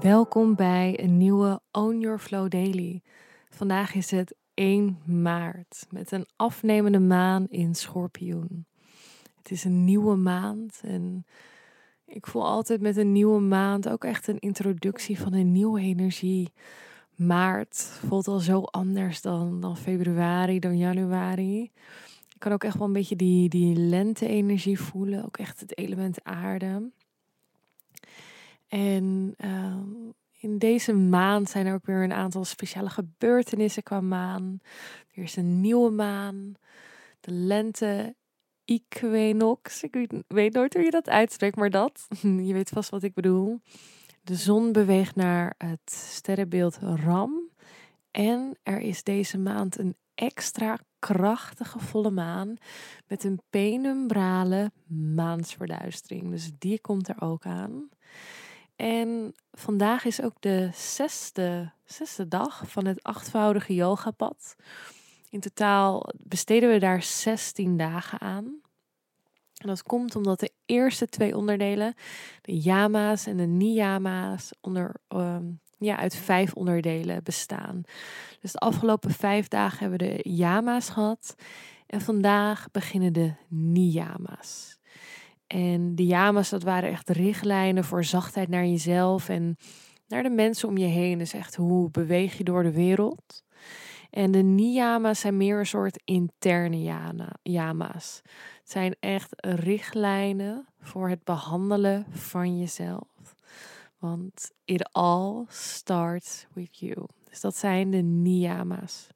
Welkom 0.00 0.54
bij 0.54 1.02
een 1.02 1.16
nieuwe 1.16 1.60
Own 1.70 1.98
Your 1.98 2.18
Flow 2.18 2.50
Daily. 2.50 3.02
Vandaag 3.50 3.94
is 3.94 4.10
het 4.10 4.34
1 4.54 4.98
maart 5.04 5.86
met 5.90 6.12
een 6.12 6.26
afnemende 6.36 6.98
maan 6.98 7.46
in 7.48 7.74
Schorpioen. 7.74 8.66
Het 9.36 9.50
is 9.50 9.64
een 9.64 9.84
nieuwe 9.84 10.16
maand 10.16 10.80
en 10.82 11.26
ik 12.06 12.26
voel 12.26 12.46
altijd 12.46 12.80
met 12.80 12.96
een 12.96 13.12
nieuwe 13.12 13.40
maand 13.40 13.88
ook 13.88 14.04
echt 14.04 14.28
een 14.28 14.38
introductie 14.38 15.20
van 15.20 15.32
een 15.32 15.52
nieuwe 15.52 15.80
energie. 15.80 16.52
Maart 17.14 17.76
voelt 18.06 18.28
al 18.28 18.38
zo 18.38 18.62
anders 18.62 19.20
dan, 19.20 19.60
dan 19.60 19.76
februari, 19.76 20.58
dan 20.58 20.78
januari. 20.78 21.62
Ik 22.28 22.38
kan 22.38 22.52
ook 22.52 22.64
echt 22.64 22.78
wel 22.78 22.86
een 22.86 22.92
beetje 22.92 23.16
die, 23.16 23.48
die 23.48 23.76
lente-energie 23.76 24.80
voelen, 24.80 25.24
ook 25.24 25.36
echt 25.36 25.60
het 25.60 25.78
element 25.78 26.24
aarde. 26.24 26.90
En 28.70 29.34
ehm, 29.36 30.10
in 30.38 30.58
deze 30.58 30.92
maand 30.92 31.50
zijn 31.50 31.66
er 31.66 31.74
ook 31.74 31.86
weer 31.86 32.02
een 32.02 32.12
aantal 32.12 32.44
speciale 32.44 32.90
gebeurtenissen 32.90 33.82
qua 33.82 34.00
maan. 34.00 34.60
Er 35.12 35.22
is 35.22 35.36
een 35.36 35.60
nieuwe 35.60 35.90
maan, 35.90 36.54
de 37.20 37.32
lente 37.32 38.14
equinox. 38.64 39.82
Ik 39.82 40.10
weet, 40.28 40.52
nooit 40.52 40.74
hoe 40.74 40.82
je 40.82 40.90
dat 40.90 41.08
uitspreekt, 41.08 41.56
maar 41.56 41.70
dat. 41.70 42.06
Je 42.48 42.52
weet 42.52 42.68
vast 42.68 42.90
wat 42.90 43.02
ik 43.02 43.14
bedoel. 43.14 43.60
De 44.22 44.34
zon 44.34 44.72
beweegt 44.72 45.16
naar 45.16 45.54
het 45.58 45.90
sterrenbeeld 45.90 46.78
Ram. 47.04 47.50
En 48.10 48.58
er 48.62 48.80
is 48.80 49.02
deze 49.02 49.38
maand 49.38 49.78
een 49.78 49.96
extra 50.14 50.78
krachtige 50.98 51.78
volle 51.78 52.10
maan 52.10 52.56
met 53.06 53.24
een 53.24 53.40
penumbrale 53.50 54.72
maansverduistering. 55.14 56.30
Dus 56.30 56.50
die 56.58 56.80
komt 56.80 57.08
er 57.08 57.20
ook 57.20 57.46
aan. 57.46 57.88
En 58.80 59.34
vandaag 59.52 60.04
is 60.04 60.22
ook 60.22 60.34
de 60.40 60.70
zesde, 60.74 61.72
zesde 61.84 62.28
dag 62.28 62.62
van 62.66 62.86
het 62.86 63.02
achtvoudige 63.02 63.74
yogapad. 63.74 64.56
In 65.30 65.40
totaal 65.40 66.08
besteden 66.18 66.70
we 66.70 66.78
daar 66.78 67.02
16 67.02 67.76
dagen 67.76 68.20
aan. 68.20 68.44
En 69.56 69.68
dat 69.68 69.82
komt 69.82 70.16
omdat 70.16 70.40
de 70.40 70.52
eerste 70.66 71.06
twee 71.06 71.36
onderdelen, 71.36 71.94
de 72.42 72.58
yama's 72.58 73.26
en 73.26 73.36
de 73.36 73.46
niyama's, 73.46 74.50
onder, 74.60 74.94
ehm, 75.08 75.44
ja, 75.78 75.96
uit 75.96 76.16
vijf 76.16 76.54
onderdelen 76.54 77.22
bestaan. 77.24 77.82
Dus 78.40 78.52
de 78.52 78.58
afgelopen 78.58 79.10
vijf 79.10 79.48
dagen 79.48 79.78
hebben 79.78 79.98
we 79.98 80.14
de 80.22 80.30
yama's 80.30 80.88
gehad. 80.88 81.34
En 81.86 82.00
vandaag 82.00 82.70
beginnen 82.70 83.12
de 83.12 83.32
niyama's. 83.48 84.79
En 85.52 85.94
de 85.94 86.06
yama's, 86.06 86.48
dat 86.48 86.62
waren 86.62 86.90
echt 86.90 87.08
richtlijnen 87.08 87.84
voor 87.84 88.04
zachtheid 88.04 88.48
naar 88.48 88.66
jezelf 88.66 89.28
en 89.28 89.56
naar 90.08 90.22
de 90.22 90.30
mensen 90.30 90.68
om 90.68 90.76
je 90.76 90.86
heen. 90.86 91.18
Dus 91.18 91.32
echt 91.32 91.54
hoe 91.54 91.90
beweeg 91.90 92.38
je 92.38 92.44
door 92.44 92.62
de 92.62 92.72
wereld. 92.72 93.44
En 94.10 94.30
de 94.30 94.42
niyama's 94.42 95.20
zijn 95.20 95.36
meer 95.36 95.58
een 95.58 95.66
soort 95.66 96.02
interne 96.04 97.32
yama's. 97.42 98.20
Het 98.60 98.70
zijn 98.70 98.96
echt 99.00 99.34
richtlijnen 99.38 100.66
voor 100.80 101.08
het 101.08 101.24
behandelen 101.24 102.06
van 102.10 102.58
jezelf. 102.58 103.34
Want 103.98 104.50
it 104.64 104.92
all 104.92 105.44
starts 105.48 106.46
with 106.52 106.78
you. 106.78 107.06
Dus 107.28 107.40
dat 107.40 107.56
zijn 107.56 107.90
de 107.90 108.02
niyama's. 108.02 109.08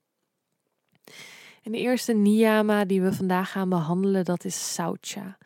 En 1.62 1.72
de 1.72 1.78
eerste 1.78 2.12
niyama 2.12 2.84
die 2.84 3.02
we 3.02 3.12
vandaag 3.12 3.50
gaan 3.50 3.68
behandelen, 3.68 4.24
dat 4.24 4.44
is 4.44 4.74
saucha. 4.74 5.36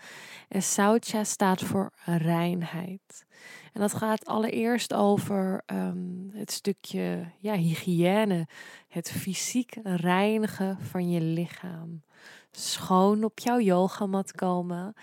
En 0.48 0.62
Saucha 0.62 1.24
staat 1.24 1.60
voor 1.60 1.92
reinheid. 2.04 3.26
En 3.72 3.80
dat 3.80 3.94
gaat 3.94 4.26
allereerst 4.26 4.94
over 4.94 5.62
um, 5.66 6.30
het 6.32 6.52
stukje 6.52 7.32
ja, 7.38 7.54
hygiëne, 7.54 8.46
het 8.88 9.10
fysiek 9.10 9.76
reinigen 9.82 10.80
van 10.80 11.10
je 11.10 11.20
lichaam. 11.20 12.02
Schoon 12.50 13.24
op 13.24 13.38
jouw 13.38 13.60
yogamat 13.60 14.32
komen 14.32 14.94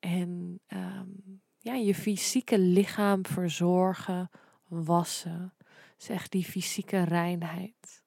en 0.00 0.60
um, 0.68 1.40
ja, 1.58 1.74
je 1.74 1.94
fysieke 1.94 2.58
lichaam 2.58 3.26
verzorgen, 3.26 4.30
wassen. 4.68 5.54
Zeg 5.96 6.28
die 6.28 6.44
fysieke 6.44 7.02
reinheid. 7.02 8.02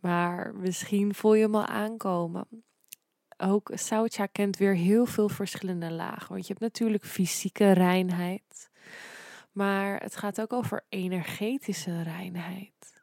Maar 0.00 0.54
misschien 0.54 1.14
voel 1.14 1.34
je 1.34 1.42
hem 1.42 1.54
al 1.54 1.66
aankomen 1.66 2.46
ook 3.36 3.70
Saucha 3.74 4.26
kent 4.26 4.56
weer 4.56 4.74
heel 4.74 5.06
veel 5.06 5.28
verschillende 5.28 5.90
lagen. 5.90 6.28
Want 6.28 6.40
je 6.40 6.48
hebt 6.48 6.60
natuurlijk 6.60 7.04
fysieke 7.04 7.72
reinheid. 7.72 8.70
Maar 9.52 10.00
het 10.00 10.16
gaat 10.16 10.40
ook 10.40 10.52
over 10.52 10.84
energetische 10.88 12.02
reinheid. 12.02 13.02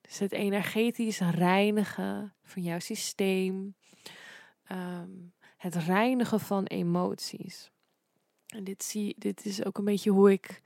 Dus 0.00 0.18
het 0.18 0.32
energetisch 0.32 1.18
reinigen 1.20 2.34
van 2.42 2.62
jouw 2.62 2.78
systeem. 2.78 3.74
Ehm, 4.64 5.10
het 5.56 5.74
reinigen 5.74 6.40
van 6.40 6.64
emoties. 6.64 7.70
En 8.46 8.64
dit, 8.64 8.82
zie, 8.82 9.14
dit 9.18 9.44
is 9.44 9.64
ook 9.64 9.78
een 9.78 9.84
beetje 9.84 10.10
hoe 10.10 10.32
ik, 10.32 10.62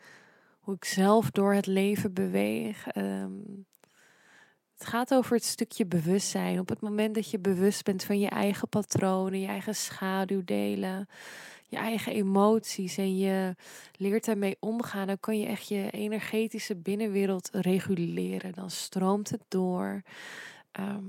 hoe 0.61 0.75
ik 0.75 0.85
zelf 0.85 1.31
door 1.31 1.55
het 1.55 1.67
leven 1.67 2.13
beweeg. 2.13 2.97
Um, 2.97 3.67
het 4.79 4.89
gaat 4.89 5.15
over 5.15 5.35
het 5.37 5.45
stukje 5.45 5.87
bewustzijn. 5.87 6.59
Op 6.59 6.69
het 6.69 6.81
moment 6.81 7.15
dat 7.15 7.31
je 7.31 7.39
bewust 7.39 7.85
bent 7.85 8.05
van 8.05 8.19
je 8.19 8.29
eigen 8.29 8.69
patronen, 8.69 9.41
je 9.41 9.47
eigen 9.47 9.75
schaduwdelen, 9.75 11.09
je 11.69 11.77
eigen 11.77 12.13
emoties 12.13 12.97
en 12.97 13.17
je 13.17 13.55
leert 13.97 14.25
daarmee 14.25 14.57
omgaan, 14.61 15.07
dan 15.07 15.21
kan 15.21 15.39
je 15.39 15.47
echt 15.47 15.69
je 15.69 15.91
energetische 15.91 16.77
binnenwereld 16.77 17.49
reguleren. 17.53 18.53
Dan 18.53 18.71
stroomt 18.71 19.31
het 19.31 19.43
door. 19.49 20.03
Ehm, 20.73 21.05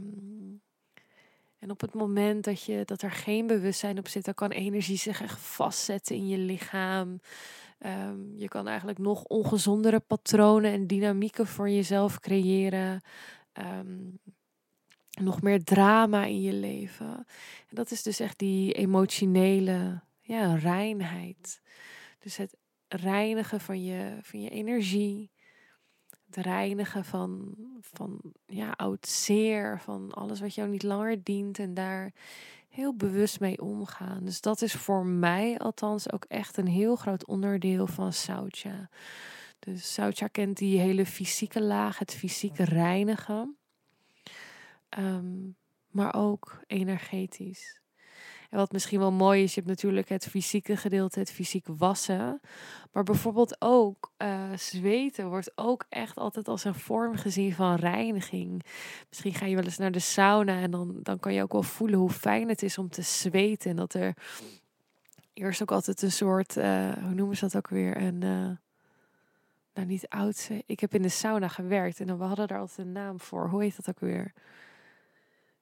en 1.60 1.72
op 1.72 1.82
het 1.82 1.94
moment 1.94 2.44
dat, 2.44 2.64
je, 2.64 2.82
dat 2.86 3.02
er 3.02 3.12
geen 3.12 3.48
bewustzijn 3.48 3.98
op 3.98 4.08
zit, 4.08 4.26
dan 4.26 4.34
kan 4.34 4.50
energie 4.50 4.98
zich 4.98 5.22
echt 5.22 5.40
vastzetten 5.40 6.16
in 6.16 6.28
je 6.28 6.38
lichaam. 6.38 7.20
Ehm, 7.78 8.36
je 8.36 8.48
kan 8.48 8.68
eigenlijk 8.68 8.98
nog 8.98 9.24
ongezondere 9.24 10.00
patronen 10.00 10.72
en 10.72 10.88
dynamieken 10.88 11.48
voor 11.48 11.70
jezelf 11.70 12.20
creëren. 12.20 13.02
Ehm, 13.58 14.10
nog 15.22 15.42
meer 15.42 15.64
drama 15.64 16.26
in 16.26 16.42
je 16.42 16.54
leven. 16.54 17.16
En 17.68 17.76
dat 17.76 17.92
is 17.92 18.04
dus 18.04 18.20
echt 18.20 18.40
die 18.40 18.74
emotionele 18.74 20.02
ja, 20.22 20.56
reinheid. 20.56 21.62
Dus 22.20 22.38
het 22.38 22.58
reinigen 22.88 23.60
van 23.60 23.84
je, 23.84 24.18
van 24.22 24.42
je 24.42 24.50
energie. 24.50 25.32
Het 26.26 26.46
reinigen 26.46 27.06
van, 27.06 27.56
van 27.82 28.20
ja, 28.46 28.72
oud 28.72 29.08
zeer, 29.08 29.80
van 29.80 30.14
alles 30.14 30.40
wat 30.40 30.56
jou 30.56 30.70
niet 30.70 30.84
langer 30.84 31.24
dient. 31.24 31.60
En 31.60 31.74
daar 31.74 32.14
heel 32.70 32.96
bewust 32.96 33.40
mee 33.40 33.62
omgaan. 33.62 34.26
Dus 34.26 34.42
dat 34.42 34.62
is 34.62 34.74
voor 34.74 35.06
mij 35.06 35.58
althans 35.58 36.12
ook 36.12 36.26
echt 36.26 36.58
een 36.58 36.68
heel 36.68 36.96
groot 36.96 37.26
onderdeel 37.26 37.88
van 37.88 38.14
Saucha. 38.14 38.90
Dus 39.60 39.94
Saucha 39.94 40.28
kent 40.28 40.58
die 40.58 40.80
hele 40.80 41.06
fysieke 41.06 41.62
laag, 41.62 42.00
het 42.00 42.14
fysieke 42.14 42.64
reinigen. 42.64 43.58
Ehm, 44.90 45.50
maar 45.92 46.16
ook 46.16 46.60
energetisch. 46.68 47.82
En 48.50 48.58
wat 48.58 48.72
misschien 48.72 49.00
wel 49.00 49.12
mooi 49.12 49.44
is, 49.44 49.54
je 49.54 49.60
hebt 49.60 49.72
natuurlijk 49.72 50.10
het 50.10 50.28
fysieke 50.28 50.78
gedeelte, 50.78 51.20
het 51.20 51.32
fysiek 51.32 51.68
wassen. 51.68 52.40
Maar 52.92 53.04
bijvoorbeeld 53.04 53.56
ook 53.62 54.12
uh, 54.18 54.52
zweten 54.56 55.30
wordt 55.30 55.52
ook 55.56 55.86
echt 55.90 56.18
altijd 56.18 56.48
als 56.48 56.64
een 56.64 56.76
vorm 56.76 57.16
gezien 57.16 57.54
van 57.54 57.76
reiniging. 57.76 58.64
Misschien 59.10 59.34
ga 59.34 59.46
je 59.46 59.56
wel 59.56 59.64
eens 59.64 59.78
naar 59.78 59.92
de 59.92 60.00
sauna 60.00 60.60
en 60.60 60.72
dan, 60.72 61.00
dan 61.04 61.20
kan 61.20 61.34
je 61.34 61.42
ook 61.42 61.52
wel 61.52 61.64
voelen 61.64 62.00
hoe 62.00 62.10
fijn 62.10 62.50
het 62.50 62.64
is 62.64 62.78
om 62.78 62.90
te 62.90 63.02
zweten. 63.02 63.70
En 63.70 63.76
dat 63.76 63.94
er 63.94 64.14
eerst 65.34 65.62
ook 65.62 65.72
altijd 65.72 66.02
een 66.02 66.12
soort, 66.12 66.58
uh, 66.58 66.94
hoe 66.94 67.14
noemen 67.14 67.38
ze 67.38 67.46
dat 67.46 67.56
ook 67.56 67.70
weer? 67.70 68.02
Een, 68.02 68.22
uh, 68.22 68.50
nou 69.78 69.88
niet 69.88 70.10
oudste. 70.10 70.64
Ik 70.66 70.80
heb 70.80 70.94
in 70.94 71.02
de 71.02 71.10
sauna 71.10 71.48
gewerkt 71.48 72.00
en 72.00 72.08
dan, 72.08 72.18
we 72.18 72.24
hadden 72.24 72.48
daar 72.48 72.60
altijd 72.60 72.88
een 72.88 72.94
naam 72.94 73.20
voor. 73.20 73.50
Hoe 73.50 73.64
heet 73.64 73.76
dat 73.76 73.90
ook 73.90 74.00
weer? 74.00 74.34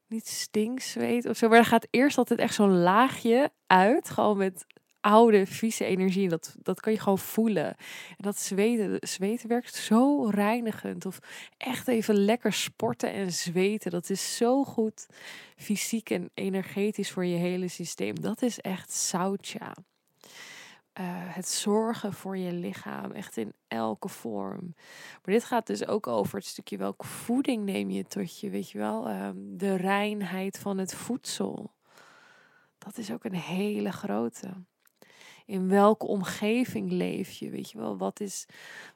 Niet 0.07 0.27
stinksweet 0.27 1.25
of 1.25 1.37
zo. 1.37 1.47
Maar 1.47 1.57
er 1.57 1.65
gaat 1.65 1.87
eerst 1.89 2.17
altijd 2.17 2.39
echt 2.39 2.53
zo'n 2.53 2.77
laagje 2.77 3.51
uit. 3.67 4.09
Gewoon 4.09 4.37
met 4.37 4.65
oude, 5.05 5.45
vieze 5.45 5.85
energie. 5.85 6.29
Dat, 6.29 6.55
dat 6.61 6.79
kan 6.79 6.93
je 6.93 6.99
gewoon 6.99 7.19
voelen. 7.19 7.65
En 8.09 8.15
dat 8.17 8.39
zweten, 8.39 8.97
zweten 8.99 9.49
werkt 9.49 9.73
zo 9.73 10.25
reinigend. 10.25 11.05
Of 11.05 11.19
echt 11.57 11.87
even 11.87 12.15
lekker 12.15 12.53
sporten 12.53 13.11
en 13.11 13.31
zweten. 13.31 13.91
Dat 13.91 14.09
is 14.09 14.37
zo 14.37 14.63
goed 14.63 15.07
fysiek 15.55 16.09
en 16.09 16.29
energetisch 16.33 17.11
voor 17.11 17.25
je 17.25 17.37
hele 17.37 17.67
systeem. 17.67 18.21
Dat 18.21 18.41
is 18.41 18.59
echt 18.59 18.91
sautja. 18.91 19.75
Uh, 20.99 21.05
het 21.07 21.47
zorgen 21.47 22.13
voor 22.13 22.37
je 22.37 22.51
lichaam, 22.51 23.11
echt 23.11 23.37
in 23.37 23.53
elke 23.67 24.07
vorm. 24.07 24.73
Maar 25.23 25.33
dit 25.33 25.43
gaat 25.43 25.67
dus 25.67 25.87
ook 25.87 26.07
over 26.07 26.37
het 26.37 26.47
stukje 26.47 26.77
welke 26.77 27.07
voeding 27.07 27.63
neem 27.63 27.89
je 27.89 28.05
tot 28.05 28.39
je, 28.39 28.49
weet 28.49 28.69
je 28.69 28.77
wel, 28.77 29.09
um, 29.09 29.57
de 29.57 29.75
reinheid 29.75 30.59
van 30.59 30.77
het 30.77 30.95
voedsel. 30.95 31.71
Dat 32.77 32.97
is 32.97 33.11
ook 33.11 33.23
een 33.23 33.35
hele 33.35 33.91
grote. 33.91 34.53
In 35.45 35.69
welke 35.69 36.05
omgeving 36.05 36.91
leef 36.91 37.31
je? 37.31 37.49
Weet 37.49 37.71
je 37.71 37.77
wel, 37.77 37.97
wat 37.97 38.19
is, 38.19 38.45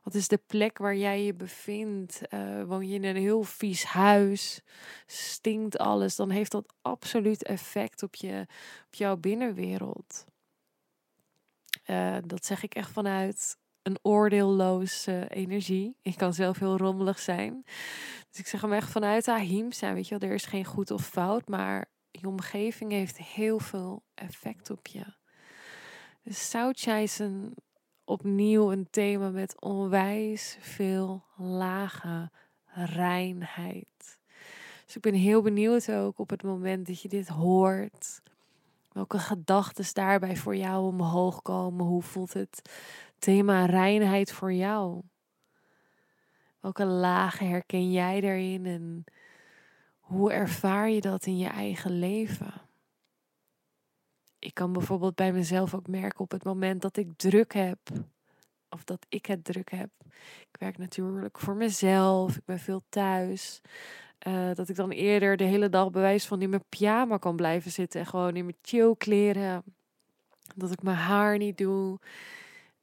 wat 0.04 0.13
is 0.13 0.28
de 0.28 0.40
plek 0.48 0.78
waar 0.78 0.95
jij 0.95 1.24
je 1.24 1.34
bevindt? 1.34 2.22
Uh, 2.30 2.63
woon 2.63 2.88
je 2.88 2.94
in 2.94 3.04
een 3.04 3.16
heel 3.16 3.44
vies 3.44 3.84
huis? 3.84 4.62
Stinkt 5.06 5.78
alles? 5.78 6.16
Dan 6.16 6.30
heeft 6.30 6.52
dat 6.52 6.74
absoluut 6.81 7.44
effect 7.44 8.04
op, 8.04 8.16
je, 8.16 8.45
op 8.88 8.95
jouw 8.95 9.18
binnenwereld. 9.18 10.25
Uh, 11.90 12.18
dat 12.26 12.46
zeg 12.46 12.64
ik 12.64 12.76
echt 12.76 12.92
vanuit 12.92 13.58
een 13.82 14.00
oordeelloze 14.02 15.28
energie. 15.30 15.96
Ik 16.02 16.18
kan 16.18 16.34
zelf 16.34 16.60
heel 16.60 16.78
rommelig 16.78 17.20
zijn. 17.20 17.64
Dus 18.30 18.40
ik 18.40 18.48
zeg 18.48 18.62
hem 18.62 18.74
echt 18.74 18.92
vanuit 18.92 19.28
Ahim 19.28 19.72
zijn. 19.72 19.94
Weet 19.94 20.08
je 20.08 20.18
wel, 20.18 20.30
er 20.30 20.36
is 20.36 20.46
geen 20.46 20.66
goed 20.66 20.92
of 20.92 21.08
fout, 21.08 21.48
maar 21.48 21.86
je 22.12 22.28
omgeving 22.28 22.92
heeft 22.92 23.18
heel 23.18 23.60
veel 23.60 24.04
effect 24.14 24.70
op 24.70 24.88
je. 24.88 25.06
Dus 26.24 26.50
Soutja 26.50 26.96
is 26.96 27.22
opnieuw 28.04 28.72
een 28.72 28.88
thema 28.90 29.30
met 29.30 29.62
onwijs 29.62 30.58
veel 30.60 31.24
lage 31.38 32.30
reinheid. 32.74 34.20
Dus 34.86 34.96
ik 34.96 35.02
ben 35.02 35.14
heel 35.14 35.42
benieuwd 35.42 35.92
ook 35.92 36.20
op 36.20 36.30
het 36.30 36.44
moment 36.44 36.88
dat 36.88 37.02
je 37.02 37.08
dit 37.08 37.28
hoort. 37.28 38.22
Welke 39.00 39.19
gedachten 39.19 39.94
daarbij 39.94 40.36
voor 40.36 40.56
jou 40.56 40.86
omhoog 40.86 41.42
komen? 41.42 41.86
Hoe 41.86 42.01
voelt 42.01 42.34
het 42.34 42.62
thema 43.19 43.66
reinheid 43.66 44.31
voor 44.31 44.54
jou? 44.54 45.01
Welke 46.60 46.86
lagen 46.86 47.50
herken 47.50 47.92
jij 47.92 48.22
daarin 48.22 48.66
en 48.66 49.04
hoe 50.00 50.31
ervaar 50.31 50.90
je 50.90 51.01
dat 51.01 51.25
in 51.25 51.38
je 51.38 51.48
eigen 51.48 51.92
leven? 51.92 52.54
Ik 54.40 54.54
kan 54.54 54.74
bijvoorbeeld 54.74 55.16
bij 55.16 55.34
mezelf 55.34 55.74
ook 55.74 55.88
merken 55.88 56.19
op 56.19 56.31
het 56.31 56.44
moment 56.44 56.81
dat 56.81 56.98
ik 56.98 57.18
druk 57.18 57.54
heb, 57.54 57.80
of 58.69 58.84
dat 58.84 59.06
ik 59.10 59.25
het 59.25 59.44
druk 59.44 59.72
heb. 59.72 59.90
Ik 60.52 60.60
werk 60.60 60.78
natuurlijk 60.78 61.40
voor 61.40 61.56
mezelf, 61.56 62.36
ik 62.36 62.45
ben 62.45 62.60
veel 62.60 62.81
thuis. 62.90 63.62
Uh, 64.27 64.54
dat 64.54 64.69
ik 64.69 64.75
dan 64.75 64.89
eerder 64.89 65.38
de 65.38 65.44
hele 65.44 65.69
dag 65.69 65.92
bewijs 65.92 66.25
van 66.25 66.42
in 66.42 66.50
mijn 66.50 66.63
pyjama 66.69 67.18
kan 67.18 67.36
blijven 67.36 67.71
zitten 67.71 68.00
en 68.00 68.06
gewoon 68.06 68.36
in 68.36 68.44
mijn 68.44 68.57
chill 68.62 68.95
kleren. 68.98 69.63
Dat 70.56 70.71
ik 70.71 70.81
mijn 70.81 70.98
haar 70.98 71.38
niet 71.38 71.57
doe. 71.57 72.00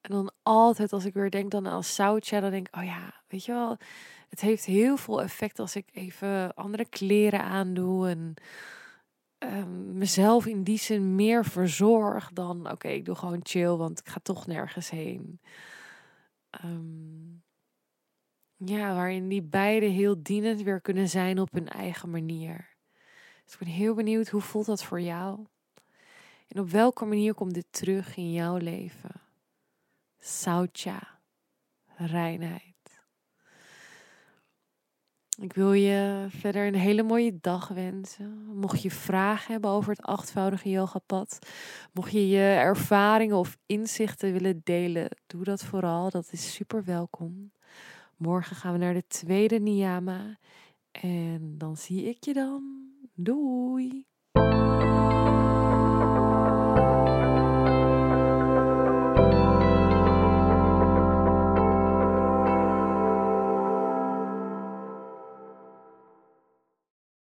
En 0.01 0.11
dan 0.11 0.33
altijd 0.43 0.93
als 0.93 1.05
ik 1.05 1.15
weer 1.15 1.31
denk 1.31 1.51
dan 1.51 1.69
aan 1.69 1.85
zoutje, 1.85 2.41
dan 2.41 2.51
denk 2.51 2.69
ik, 2.69 2.77
oh 2.77 2.85
ja, 2.85 3.15
weet 3.29 3.45
je 3.45 3.53
wel, 3.53 3.77
het 4.29 4.41
heeft 4.41 4.65
heel 4.65 4.97
veel 4.97 5.23
effect 5.23 5.59
als 5.59 5.77
ik 5.77 5.89
even 5.93 6.55
andere 6.55 6.85
kleren 6.89 7.43
aandoe 7.43 8.09
en 8.09 8.35
um, 9.39 9.99
mezelf 9.99 10.47
in 10.47 10.63
die 10.63 10.79
zin 10.79 11.15
meer 11.15 11.45
verzorg 11.45 12.31
dan, 12.33 12.71
oké, 12.71 12.89
ik 12.89 13.05
doe 13.05 13.15
gewoon 13.15 13.41
chill, 13.43 13.71
want 13.71 13.99
ik 13.99 14.09
ga 14.09 14.21
toch 14.23 14.47
nergens 14.47 14.91
heen. 14.91 15.41
Um, 16.65 17.43
ja, 18.57 18.95
waarin 18.95 19.29
die 19.29 19.43
beide 19.43 19.87
heel 19.87 20.23
dienend 20.23 20.63
weer 20.63 20.81
kunnen 20.81 21.09
zijn 21.09 21.41
op 21.41 21.53
hun 21.53 21.69
eigen 21.69 22.11
manier. 22.11 22.75
Dus 23.45 23.53
ik 23.53 23.59
ben 23.59 23.69
heel 23.69 23.95
benieuwd, 23.95 24.29
hoe 24.29 24.41
voelt 24.41 24.67
dat 24.67 24.85
voor 24.85 25.01
jou? 25.01 25.47
En 26.49 26.61
op 26.61 26.71
welke 26.71 27.05
manier 27.05 27.35
komt 27.35 27.55
dit 27.55 27.67
terug 27.71 28.17
in 28.17 28.33
jouw 28.33 28.57
leven? 28.57 29.11
Sautja, 30.19 31.19
reinheid. 31.97 32.75
Ik 35.41 35.53
wil 35.53 35.73
je 35.73 36.27
verder 36.29 36.67
een 36.67 36.75
hele 36.75 37.03
mooie 37.03 37.39
dag 37.41 37.69
wensen. 37.69 38.47
Mocht 38.55 38.83
je 38.83 38.91
vragen 38.91 39.53
hebben 39.53 39.71
over 39.71 39.91
het 39.91 40.03
achtvoudige 40.03 40.71
yogapad, 40.71 41.39
mocht 41.93 42.13
je 42.13 42.29
je 42.29 42.43
ervaringen 42.43 43.37
of 43.37 43.57
inzichten 43.67 44.33
willen 44.33 44.61
delen, 44.65 45.09
doe 45.27 45.45
dat 45.45 45.65
vooral. 45.65 46.11
Dat 46.11 46.29
is 46.31 46.55
super 46.55 46.85
welkom. 46.85 47.51
Morgen 48.17 48.57
gaan 48.57 48.73
we 48.73 48.79
naar 48.79 48.95
de 48.95 49.07
tweede 49.07 49.59
niyama 49.59 50.39
en 50.91 51.55
dan 51.59 51.77
zie 51.77 52.05
ik 52.05 52.25
je 52.25 52.33
dan. 52.33 52.91
Doei! 53.15 54.07